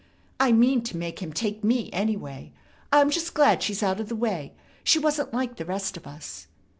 [0.39, 2.53] I mean to make him take me, anyway.
[2.91, 4.55] I'm just glad she's out of the way.
[4.83, 6.47] She wasn't like the rest of us."